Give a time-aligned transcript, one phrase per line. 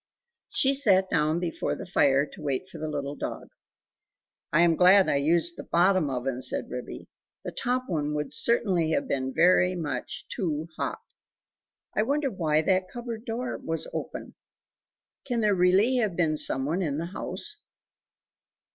[0.49, 3.49] She sat down before the fire to wait for the little dog.
[4.51, 7.07] "I am glad I used the BOTTOM oven," said Ribby,
[7.43, 10.97] "the top one would certainly have been very much too hot.
[11.95, 14.33] I wonder why that cupboard door was open?
[15.23, 17.57] Can there really have been some one in the house?"